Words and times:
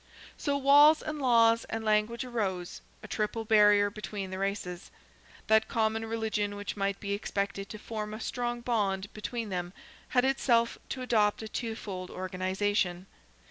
So 0.35 0.57
walls, 0.57 1.03
and 1.03 1.19
laws, 1.21 1.63
and 1.65 1.85
language 1.85 2.25
arose, 2.25 2.81
a 3.03 3.07
triple 3.07 3.45
barrier 3.45 3.91
between 3.91 4.31
the 4.31 4.39
races. 4.39 4.89
That 5.45 5.67
common 5.67 6.07
religion 6.07 6.55
which 6.55 6.75
might 6.75 6.99
be 6.99 7.13
expected 7.13 7.69
to 7.69 7.77
form 7.77 8.11
a 8.15 8.19
strong 8.19 8.61
bond 8.61 9.13
between 9.13 9.49
them 9.49 9.73
had 10.07 10.25
itself 10.25 10.79
to 10.89 11.03
adopt 11.03 11.43
a 11.43 11.47
twofold 11.47 12.09
organization. 12.09 13.05